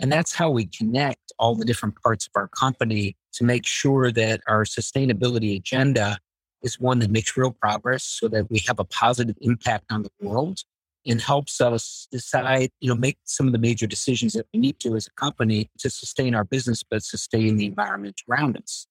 And 0.00 0.10
that's 0.10 0.34
how 0.34 0.50
we 0.50 0.66
connect 0.66 1.32
all 1.38 1.54
the 1.54 1.64
different 1.64 1.94
parts 2.02 2.26
of 2.26 2.32
our 2.34 2.48
company 2.48 3.16
to 3.34 3.44
make 3.44 3.64
sure 3.64 4.10
that 4.10 4.40
our 4.48 4.64
sustainability 4.64 5.56
agenda 5.56 6.18
is 6.62 6.80
one 6.80 6.98
that 7.00 7.10
makes 7.10 7.36
real 7.36 7.52
progress 7.52 8.02
so 8.02 8.26
that 8.28 8.50
we 8.50 8.60
have 8.66 8.80
a 8.80 8.84
positive 8.84 9.36
impact 9.42 9.92
on 9.92 10.02
the 10.02 10.10
world 10.20 10.60
and 11.06 11.20
helps 11.20 11.60
us 11.60 12.08
decide, 12.10 12.70
you 12.80 12.88
know, 12.88 12.96
make 12.96 13.18
some 13.24 13.46
of 13.46 13.52
the 13.52 13.58
major 13.58 13.86
decisions 13.86 14.32
that 14.32 14.46
we 14.52 14.58
need 14.58 14.78
to 14.80 14.96
as 14.96 15.06
a 15.06 15.10
company 15.12 15.68
to 15.78 15.90
sustain 15.90 16.34
our 16.34 16.44
business, 16.44 16.82
but 16.82 17.02
sustain 17.02 17.56
the 17.56 17.66
environment 17.66 18.20
around 18.28 18.56
us. 18.56 18.86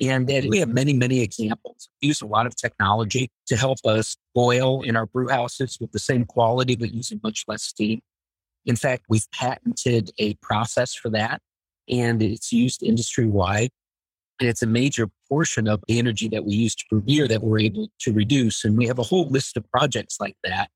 And 0.00 0.26
we 0.26 0.58
have 0.58 0.68
many, 0.68 0.92
many 0.92 1.20
examples. 1.20 1.88
We 2.02 2.08
use 2.08 2.20
a 2.20 2.26
lot 2.26 2.46
of 2.46 2.56
technology 2.56 3.30
to 3.46 3.56
help 3.56 3.78
us 3.84 4.16
boil 4.34 4.82
in 4.82 4.96
our 4.96 5.06
brew 5.06 5.28
houses 5.28 5.78
with 5.80 5.92
the 5.92 6.00
same 6.00 6.24
quality, 6.24 6.74
but 6.74 6.92
using 6.92 7.20
much 7.22 7.44
less 7.46 7.62
steam. 7.62 8.00
In 8.66 8.76
fact, 8.76 9.04
we've 9.08 9.30
patented 9.30 10.10
a 10.18 10.34
process 10.34 10.94
for 10.94 11.10
that 11.10 11.40
and 11.88 12.22
it's 12.22 12.52
used 12.52 12.82
industry 12.82 13.26
wide. 13.26 13.70
And 14.40 14.48
it's 14.48 14.62
a 14.62 14.66
major 14.66 15.08
portion 15.28 15.68
of 15.68 15.80
the 15.86 15.98
energy 15.98 16.28
that 16.30 16.44
we 16.44 16.54
use 16.54 16.74
to 16.74 16.84
brew 16.90 17.00
beer 17.00 17.28
that 17.28 17.42
we're 17.42 17.60
able 17.60 17.88
to 18.00 18.12
reduce. 18.12 18.64
And 18.64 18.76
we 18.76 18.86
have 18.86 18.98
a 18.98 19.04
whole 19.04 19.28
list 19.28 19.56
of 19.56 19.70
projects 19.70 20.18
like 20.18 20.36
that. 20.42 20.70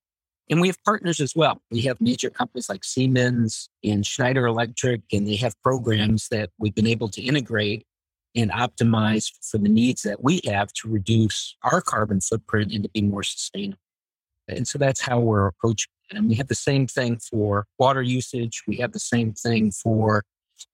And 0.48 0.60
we 0.60 0.68
have 0.68 0.82
partners 0.84 1.20
as 1.20 1.34
well. 1.34 1.60
We 1.70 1.82
have 1.82 2.00
major 2.00 2.30
companies 2.30 2.68
like 2.68 2.84
Siemens 2.84 3.68
and 3.82 4.06
Schneider 4.06 4.46
Electric, 4.46 5.02
and 5.12 5.26
they 5.26 5.36
have 5.36 5.60
programs 5.62 6.28
that 6.28 6.50
we've 6.58 6.74
been 6.74 6.86
able 6.86 7.08
to 7.08 7.20
integrate 7.20 7.84
and 8.34 8.50
optimize 8.50 9.30
for 9.42 9.58
the 9.58 9.68
needs 9.68 10.02
that 10.02 10.22
we 10.22 10.40
have 10.44 10.72
to 10.72 10.88
reduce 10.88 11.56
our 11.62 11.80
carbon 11.80 12.20
footprint 12.20 12.72
and 12.72 12.84
to 12.84 12.90
be 12.90 13.02
more 13.02 13.22
sustainable. 13.22 13.78
And 14.48 14.66
so 14.66 14.78
that's 14.78 15.00
how 15.00 15.20
we're 15.20 15.46
approaching 15.46 15.90
it. 16.10 16.16
And 16.16 16.28
we 16.28 16.34
have 16.36 16.48
the 16.48 16.54
same 16.54 16.86
thing 16.86 17.18
for 17.18 17.66
water 17.78 18.02
usage. 18.02 18.62
We 18.66 18.76
have 18.76 18.92
the 18.92 18.98
same 18.98 19.32
thing 19.32 19.72
for, 19.72 20.22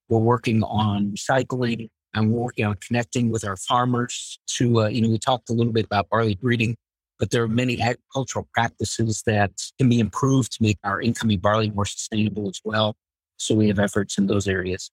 we're 0.09 0.19
working 0.19 0.63
on 0.63 1.13
recycling 1.13 1.89
and 2.15 2.31
we're 2.31 2.43
working 2.43 2.65
on 2.67 2.77
connecting 2.87 3.31
with 3.31 3.45
our 3.45 3.57
farmers 3.57 4.39
to, 4.47 4.83
uh, 4.83 4.87
you 4.89 5.03
know, 5.03 5.09
we 5.09 5.19
talked 5.19 5.51
a 5.51 5.53
little 5.53 5.73
bit 5.73 5.87
about 5.87 6.09
barley 6.09 6.37
breeding, 6.37 6.77
but 7.19 7.31
there 7.31 7.43
are 7.43 7.49
many 7.49 7.81
agricultural 7.81 8.49
practices 8.55 9.23
that 9.27 9.51
can 9.79 9.89
be 9.89 9.99
improved 9.99 10.53
to 10.53 10.63
make 10.63 10.79
our 10.85 11.01
incoming 11.01 11.41
barley 11.41 11.71
more 11.71 11.87
sustainable 11.87 12.49
as 12.49 12.61
well. 12.65 12.97
So 13.37 13.55
we 13.55 13.69
have 13.69 13.81
efforts 13.81 14.19
in 14.19 14.29
those 14.29 14.47
areas. 14.47 14.91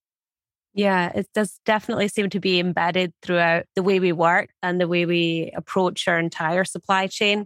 Yeah, 0.73 1.11
it 1.13 1.27
does 1.33 1.59
definitely 1.65 2.07
seem 2.07 2.29
to 2.29 2.39
be 2.39 2.59
embedded 2.59 3.13
throughout 3.21 3.65
the 3.75 3.83
way 3.83 3.99
we 3.99 4.13
work 4.13 4.51
and 4.63 4.79
the 4.79 4.87
way 4.87 5.05
we 5.05 5.51
approach 5.55 6.07
our 6.07 6.17
entire 6.17 6.63
supply 6.63 7.07
chain. 7.07 7.45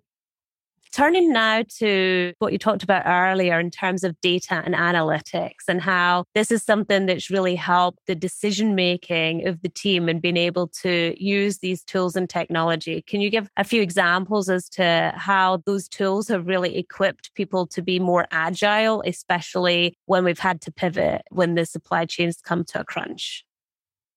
Turning 0.96 1.34
now 1.34 1.62
to 1.80 2.32
what 2.40 2.54
you 2.54 2.58
talked 2.58 2.82
about 2.82 3.04
earlier 3.06 3.60
in 3.60 3.70
terms 3.70 4.06
of 4.06 4.16
data 4.22 4.64
and 4.64 4.74
analytics 4.74 5.68
and 5.68 5.82
how 5.82 6.24
this 6.34 6.52
is 6.52 6.64
something 6.64 7.06
that's 7.06 7.30
really 7.30 7.56
helped 7.56 8.00
the 8.08 8.16
decision 8.16 8.76
making 8.76 9.46
of 9.46 9.62
the 9.62 9.68
team 9.68 10.08
and 10.08 10.22
being 10.22 10.38
able 10.38 10.70
to 10.70 11.14
use 11.22 11.58
these 11.58 11.84
tools 11.84 12.16
and 12.16 12.30
technology. 12.30 13.02
Can 13.02 13.20
you 13.20 13.30
give 13.30 13.50
a 13.58 13.66
few 13.66 13.82
examples 13.82 14.50
as 14.50 14.70
to 14.70 15.12
how 15.18 15.62
those 15.66 15.90
tools 15.90 16.30
have 16.30 16.48
really 16.48 16.78
equipped 16.78 17.34
people 17.34 17.68
to 17.68 17.82
be 17.82 18.00
more 18.00 18.26
agile, 18.32 19.04
especially 19.06 19.98
when 20.06 20.24
we've 20.24 20.40
had 20.40 20.62
to 20.62 20.72
pivot 20.72 21.24
when 21.30 21.56
the 21.56 21.66
supply 21.66 22.06
chains 22.06 22.38
come 22.42 22.64
to 22.64 22.80
a 22.80 22.86
crunch? 22.86 23.44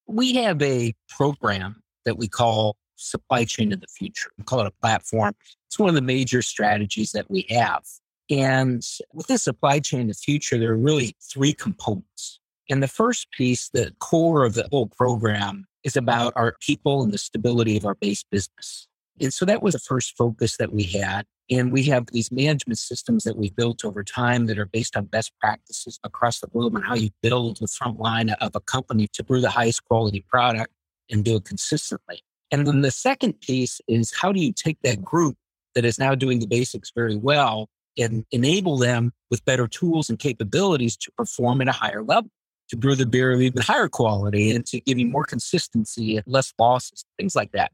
We 0.06 0.34
have 0.34 0.62
a 0.62 0.94
program 1.08 1.82
that 2.04 2.18
we 2.18 2.28
call 2.28 2.76
supply 2.98 3.44
chain 3.44 3.72
of 3.72 3.80
the 3.80 3.86
future. 3.86 4.30
We 4.36 4.44
call 4.44 4.60
it 4.60 4.66
a 4.66 4.80
platform. 4.82 5.34
It's 5.66 5.78
one 5.78 5.88
of 5.88 5.94
the 5.94 6.02
major 6.02 6.42
strategies 6.42 7.12
that 7.12 7.30
we 7.30 7.46
have. 7.50 7.84
And 8.30 8.82
with 9.12 9.26
the 9.28 9.38
supply 9.38 9.80
chain 9.80 10.02
of 10.02 10.08
the 10.08 10.14
future, 10.14 10.58
there 10.58 10.72
are 10.72 10.76
really 10.76 11.16
three 11.32 11.52
components. 11.52 12.40
And 12.68 12.82
the 12.82 12.88
first 12.88 13.30
piece, 13.32 13.70
the 13.70 13.94
core 13.98 14.44
of 14.44 14.54
the 14.54 14.68
whole 14.70 14.86
program, 14.86 15.66
is 15.84 15.96
about 15.96 16.32
our 16.36 16.56
people 16.60 17.02
and 17.02 17.12
the 17.12 17.18
stability 17.18 17.76
of 17.76 17.86
our 17.86 17.94
base 17.94 18.24
business. 18.30 18.88
And 19.20 19.32
so 19.32 19.44
that 19.46 19.62
was 19.62 19.72
the 19.72 19.80
first 19.80 20.16
focus 20.16 20.56
that 20.58 20.72
we 20.72 20.84
had. 20.84 21.24
And 21.50 21.72
we 21.72 21.84
have 21.84 22.06
these 22.12 22.30
management 22.30 22.78
systems 22.78 23.24
that 23.24 23.36
we've 23.36 23.56
built 23.56 23.84
over 23.84 24.04
time 24.04 24.46
that 24.46 24.58
are 24.58 24.66
based 24.66 24.96
on 24.96 25.06
best 25.06 25.32
practices 25.40 25.98
across 26.04 26.40
the 26.40 26.46
globe 26.48 26.74
and 26.76 26.84
how 26.84 26.94
you 26.94 27.08
build 27.22 27.56
the 27.58 27.68
front 27.68 27.98
line 27.98 28.30
of 28.30 28.54
a 28.54 28.60
company 28.60 29.08
to 29.14 29.24
brew 29.24 29.40
the 29.40 29.48
highest 29.48 29.84
quality 29.84 30.24
product 30.28 30.72
and 31.10 31.24
do 31.24 31.36
it 31.36 31.44
consistently. 31.44 32.20
And 32.50 32.66
then 32.66 32.80
the 32.80 32.90
second 32.90 33.40
piece 33.40 33.80
is 33.88 34.12
how 34.14 34.32
do 34.32 34.40
you 34.40 34.52
take 34.52 34.78
that 34.82 35.02
group 35.02 35.36
that 35.74 35.84
is 35.84 35.98
now 35.98 36.14
doing 36.14 36.38
the 36.38 36.46
basics 36.46 36.90
very 36.94 37.16
well 37.16 37.68
and 37.98 38.24
enable 38.30 38.78
them 38.78 39.12
with 39.30 39.44
better 39.44 39.66
tools 39.66 40.08
and 40.08 40.18
capabilities 40.18 40.96
to 40.96 41.10
perform 41.12 41.60
at 41.60 41.68
a 41.68 41.72
higher 41.72 42.02
level, 42.02 42.30
to 42.68 42.76
brew 42.76 42.94
the 42.94 43.06
beer 43.06 43.32
of 43.32 43.40
even 43.40 43.60
higher 43.60 43.88
quality 43.88 44.50
and 44.50 44.64
to 44.66 44.80
give 44.80 44.98
you 44.98 45.06
more 45.06 45.24
consistency 45.24 46.16
and 46.16 46.24
less 46.26 46.54
losses, 46.58 47.04
things 47.18 47.34
like 47.34 47.52
that. 47.52 47.72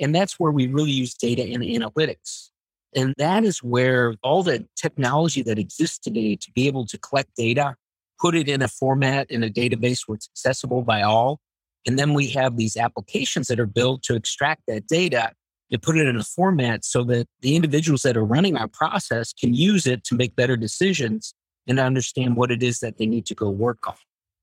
And 0.00 0.14
that's 0.14 0.40
where 0.40 0.52
we 0.52 0.66
really 0.68 0.90
use 0.90 1.14
data 1.14 1.42
and 1.42 1.62
analytics. 1.62 2.50
And 2.96 3.14
that 3.18 3.44
is 3.44 3.62
where 3.62 4.14
all 4.22 4.42
the 4.42 4.66
technology 4.76 5.42
that 5.42 5.58
exists 5.58 5.98
today 5.98 6.36
to 6.36 6.50
be 6.52 6.66
able 6.66 6.86
to 6.86 6.98
collect 6.98 7.34
data, 7.36 7.76
put 8.20 8.34
it 8.34 8.48
in 8.48 8.62
a 8.62 8.68
format 8.68 9.30
in 9.30 9.42
a 9.42 9.50
database 9.50 10.02
where 10.06 10.14
it's 10.16 10.28
accessible 10.32 10.82
by 10.82 11.02
all, 11.02 11.40
and 11.86 11.98
then 11.98 12.14
we 12.14 12.28
have 12.30 12.56
these 12.56 12.76
applications 12.76 13.48
that 13.48 13.60
are 13.60 13.66
built 13.66 14.02
to 14.04 14.14
extract 14.14 14.62
that 14.68 14.86
data 14.86 15.32
and 15.70 15.82
put 15.82 15.96
it 15.96 16.06
in 16.06 16.16
a 16.16 16.24
format 16.24 16.84
so 16.84 17.02
that 17.04 17.26
the 17.40 17.56
individuals 17.56 18.02
that 18.02 18.16
are 18.16 18.24
running 18.24 18.56
our 18.56 18.68
process 18.68 19.32
can 19.32 19.54
use 19.54 19.86
it 19.86 20.04
to 20.04 20.14
make 20.14 20.36
better 20.36 20.56
decisions 20.56 21.34
and 21.66 21.80
understand 21.80 22.36
what 22.36 22.50
it 22.50 22.62
is 22.62 22.80
that 22.80 22.98
they 22.98 23.06
need 23.06 23.26
to 23.26 23.34
go 23.34 23.50
work 23.50 23.88
on. 23.88 23.94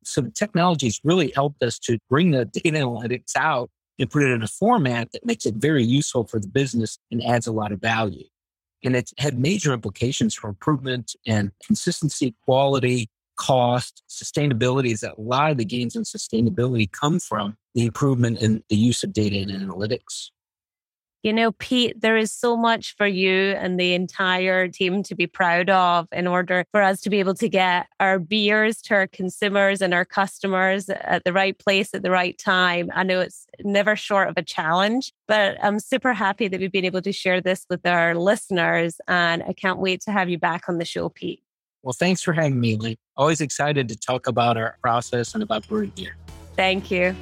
So 0.04 0.22
the 0.22 0.32
technology 0.32 0.88
has 0.88 1.00
really 1.04 1.32
helped 1.36 1.62
us 1.62 1.78
to 1.80 2.00
bring 2.10 2.32
the 2.32 2.46
data 2.54 2.78
analytics 2.78 3.36
out 3.36 3.70
and 4.00 4.10
put 4.10 4.24
it 4.24 4.32
in 4.32 4.42
a 4.42 4.48
format 4.48 5.12
that 5.14 5.26
makes 5.26 5.46
it 5.46 5.56
very 5.56 5.84
useful 5.84 6.26
for 6.26 6.40
the 6.40 6.48
business 6.48 6.98
and 7.12 7.24
adds 7.24 7.48
a 7.48 7.52
lot 7.52 7.72
of 7.72 7.80
value. 7.80 8.26
And 8.84 8.96
it's 8.96 9.14
had 9.20 9.38
major 9.38 9.74
implications 9.74 10.34
for 10.34 10.50
improvement 10.50 11.14
and 11.28 11.52
consistency, 11.66 12.36
quality, 12.44 13.10
cost, 13.42 14.04
sustainability 14.08 14.92
is 14.92 15.00
that 15.00 15.18
a 15.18 15.22
lot 15.22 15.50
of 15.50 15.58
the 15.58 15.66
gains 15.66 15.96
in 15.96 16.04
sustainability 16.04 16.90
come 16.92 17.20
from 17.20 17.58
the 17.74 17.86
improvement 17.88 18.40
in 18.40 18.64
the 18.70 18.76
use 18.76 19.04
of 19.04 19.14
data 19.14 19.36
and 19.38 19.50
analytics. 19.50 20.30
You 21.24 21.34
know, 21.34 21.52
Pete, 21.54 22.02
there 22.02 22.18
is 22.18 22.32
so 22.32 22.56
much 22.56 22.96
for 22.98 23.08
you 23.08 23.32
and 23.32 23.80
the 23.80 23.94
entire 23.94 24.68
team 24.68 25.02
to 25.04 25.16
be 25.16 25.26
proud 25.26 25.72
of 25.72 26.08
in 26.12 26.28
order 26.28 26.66
for 26.72 26.84
us 26.84 27.02
to 27.02 27.10
be 27.10 27.20
able 27.20 27.34
to 27.36 27.50
get 27.50 27.88
our 28.00 28.20
beers 28.20 28.80
to 28.84 28.94
our 28.94 29.08
consumers 29.08 29.82
and 29.82 29.94
our 29.94 30.06
customers 30.06 30.90
at 30.90 31.24
the 31.24 31.34
right 31.34 31.58
place 31.58 31.96
at 31.96 32.04
the 32.04 32.12
right 32.12 32.38
time. 32.38 32.90
I 32.94 33.04
know 33.04 33.22
it's 33.22 33.48
never 33.64 33.96
short 33.96 34.30
of 34.30 34.36
a 34.38 34.44
challenge, 34.44 35.14
but 35.28 35.58
I'm 35.64 35.80
super 35.80 36.14
happy 36.14 36.48
that 36.48 36.60
we've 36.60 36.72
been 36.72 36.86
able 36.86 37.04
to 37.04 37.12
share 37.12 37.42
this 37.42 37.66
with 37.72 37.86
our 37.88 38.14
listeners. 38.16 39.02
And 39.08 39.42
I 39.44 39.54
can't 39.54 39.80
wait 39.80 40.02
to 40.02 40.12
have 40.12 40.30
you 40.30 40.38
back 40.38 40.70
on 40.70 40.78
the 40.78 40.86
show, 40.86 41.10
Pete. 41.10 41.44
Well, 41.84 41.94
thanks 41.94 42.22
for 42.22 42.34
having 42.34 42.60
me, 42.60 42.76
Lee. 42.76 42.98
Always 43.18 43.42
excited 43.42 43.90
to 43.90 43.96
talk 43.98 44.28
about 44.28 44.56
our 44.56 44.78
process 44.82 45.34
and 45.34 45.42
about 45.42 45.68
brewing 45.68 45.92
beer. 45.96 46.16
Thank 46.56 46.92
you. 46.92 47.16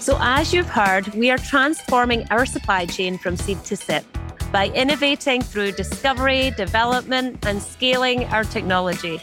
So, 0.00 0.18
as 0.20 0.52
you've 0.52 0.68
heard, 0.68 1.14
we 1.14 1.30
are 1.30 1.38
transforming 1.38 2.26
our 2.30 2.44
supply 2.44 2.84
chain 2.84 3.16
from 3.16 3.36
seed 3.36 3.64
to 3.64 3.76
sip 3.76 4.04
by 4.52 4.68
innovating 4.68 5.40
through 5.40 5.72
discovery, 5.72 6.50
development, 6.50 7.46
and 7.46 7.62
scaling 7.62 8.24
our 8.26 8.44
technology. 8.44 9.18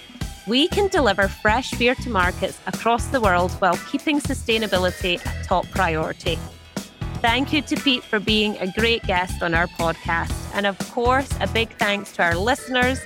We 0.48 0.68
can 0.68 0.88
deliver 0.88 1.28
fresh 1.28 1.70
beer 1.76 1.94
to 1.94 2.10
markets 2.10 2.60
across 2.66 3.06
the 3.08 3.22
world 3.22 3.52
while 3.60 3.78
keeping 3.92 4.20
sustainability 4.20 5.24
a 5.24 5.44
top 5.46 5.70
priority. 5.70 6.40
Thank 7.22 7.54
you 7.54 7.62
to 7.62 7.76
Pete 7.76 8.04
for 8.04 8.20
being 8.20 8.58
a 8.58 8.66
great 8.72 9.04
guest 9.04 9.44
on 9.44 9.54
our 9.54 9.68
podcast. 9.68 10.34
And 10.56 10.66
of 10.66 10.76
course, 10.90 11.30
a 11.40 11.46
big 11.46 11.70
thanks 11.78 12.12
to 12.14 12.24
our 12.24 12.36
listeners. 12.36 13.00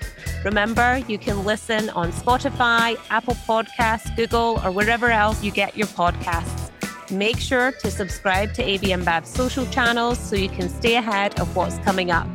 Remember, 0.45 1.03
you 1.09 1.17
can 1.17 1.43
listen 1.43 1.89
on 1.89 2.13
Spotify, 2.13 2.97
Apple 3.09 3.33
Podcasts, 3.33 4.15
Google, 4.15 4.61
or 4.63 4.71
wherever 4.71 5.11
else 5.11 5.43
you 5.43 5.51
get 5.51 5.75
your 5.75 5.87
podcasts. 5.87 6.71
Make 7.11 7.39
sure 7.39 7.73
to 7.73 7.91
subscribe 7.91 8.53
to 8.53 8.63
AB 8.63 8.87
InBev's 8.87 9.27
social 9.27 9.65
channels 9.65 10.17
so 10.17 10.37
you 10.37 10.47
can 10.47 10.69
stay 10.69 10.95
ahead 10.95 11.37
of 11.41 11.53
what's 11.57 11.77
coming 11.79 12.09
up. 12.09 12.27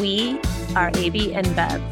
We 0.00 0.40
are 0.74 0.88
AB 0.94 1.34
InBev. 1.34 1.82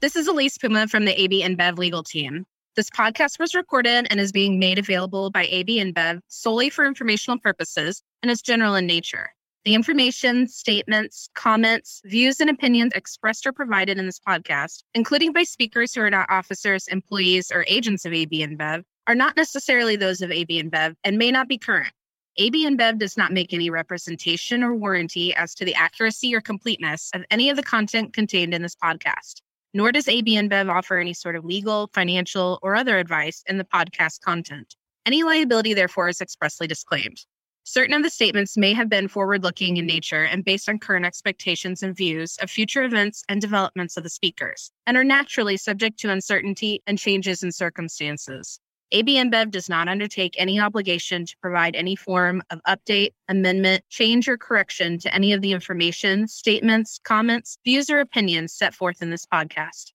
This 0.00 0.14
is 0.14 0.28
Elise 0.28 0.56
Puma 0.56 0.86
from 0.86 1.04
the 1.04 1.20
AB 1.20 1.42
InBev 1.42 1.78
legal 1.78 2.04
team. 2.04 2.46
This 2.76 2.90
podcast 2.90 3.38
was 3.38 3.54
recorded 3.54 4.06
and 4.10 4.20
is 4.20 4.32
being 4.32 4.58
made 4.58 4.78
available 4.78 5.30
by 5.30 5.46
AB 5.46 5.80
InBev 5.82 6.20
solely 6.28 6.68
for 6.68 6.84
informational 6.84 7.38
purposes 7.38 8.02
and 8.22 8.30
is 8.30 8.42
general 8.42 8.74
in 8.74 8.86
nature. 8.86 9.30
The 9.64 9.74
information, 9.74 10.46
statements, 10.46 11.30
comments, 11.34 12.02
views, 12.04 12.38
and 12.38 12.50
opinions 12.50 12.92
expressed 12.94 13.46
or 13.46 13.52
provided 13.52 13.96
in 13.96 14.04
this 14.04 14.20
podcast, 14.20 14.82
including 14.92 15.32
by 15.32 15.44
speakers 15.44 15.94
who 15.94 16.02
are 16.02 16.10
not 16.10 16.28
officers, 16.28 16.86
employees, 16.88 17.50
or 17.50 17.64
agents 17.66 18.04
of 18.04 18.12
AB 18.12 18.46
InBev, 18.46 18.82
are 19.06 19.14
not 19.14 19.38
necessarily 19.38 19.96
those 19.96 20.20
of 20.20 20.30
AB 20.30 20.62
InBev 20.62 20.96
and 21.02 21.16
may 21.16 21.30
not 21.30 21.48
be 21.48 21.56
current. 21.56 21.94
AB 22.36 22.66
InBev 22.66 22.98
does 22.98 23.16
not 23.16 23.32
make 23.32 23.54
any 23.54 23.70
representation 23.70 24.62
or 24.62 24.74
warranty 24.74 25.34
as 25.34 25.54
to 25.54 25.64
the 25.64 25.74
accuracy 25.74 26.34
or 26.34 26.42
completeness 26.42 27.08
of 27.14 27.24
any 27.30 27.48
of 27.48 27.56
the 27.56 27.62
content 27.62 28.12
contained 28.12 28.52
in 28.52 28.60
this 28.60 28.76
podcast 28.76 29.40
nor 29.76 29.92
does 29.92 30.08
AB 30.08 30.34
InBev 30.34 30.70
offer 30.74 30.96
any 30.96 31.12
sort 31.12 31.36
of 31.36 31.44
legal, 31.44 31.90
financial, 31.92 32.58
or 32.62 32.74
other 32.74 32.98
advice 32.98 33.44
in 33.46 33.58
the 33.58 33.64
podcast 33.64 34.22
content. 34.22 34.74
Any 35.04 35.22
liability, 35.22 35.74
therefore, 35.74 36.08
is 36.08 36.22
expressly 36.22 36.66
disclaimed. 36.66 37.18
Certain 37.64 37.94
of 37.94 38.02
the 38.02 38.08
statements 38.08 38.56
may 38.56 38.72
have 38.72 38.88
been 38.88 39.06
forward 39.06 39.42
looking 39.42 39.76
in 39.76 39.84
nature 39.84 40.24
and 40.24 40.44
based 40.44 40.68
on 40.68 40.78
current 40.78 41.04
expectations 41.04 41.82
and 41.82 41.94
views 41.94 42.38
of 42.40 42.50
future 42.50 42.84
events 42.84 43.22
and 43.28 43.40
developments 43.40 43.98
of 43.98 44.02
the 44.02 44.08
speakers, 44.08 44.70
and 44.86 44.96
are 44.96 45.04
naturally 45.04 45.58
subject 45.58 45.98
to 45.98 46.10
uncertainty 46.10 46.82
and 46.86 46.98
changes 46.98 47.42
in 47.42 47.52
circumstances. 47.52 48.58
AB 48.92 49.16
InBev 49.16 49.50
does 49.50 49.68
not 49.68 49.88
undertake 49.88 50.34
any 50.38 50.60
obligation 50.60 51.26
to 51.26 51.36
provide 51.42 51.74
any 51.74 51.96
form 51.96 52.40
of 52.50 52.60
update, 52.68 53.10
amendment, 53.28 53.82
change, 53.90 54.28
or 54.28 54.38
correction 54.38 54.98
to 55.00 55.12
any 55.12 55.32
of 55.32 55.40
the 55.40 55.52
information, 55.52 56.28
statements, 56.28 57.00
comments, 57.02 57.58
views, 57.64 57.90
or 57.90 57.98
opinions 57.98 58.52
set 58.52 58.74
forth 58.74 59.02
in 59.02 59.10
this 59.10 59.26
podcast. 59.26 59.84